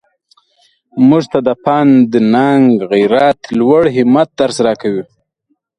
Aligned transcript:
موږ 1.07 1.23
ته 1.31 1.39
د 1.47 1.49
پند 1.65 2.11
ننګ 2.33 2.65
غیرت 2.91 3.39
لوړ 3.59 3.83
همت 3.95 4.29
درس 4.39 4.57
راکوي. 4.65 5.03